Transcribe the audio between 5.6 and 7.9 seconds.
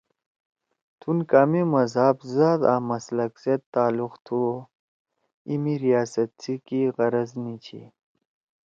ریاست سی کی غرَض نیِچھی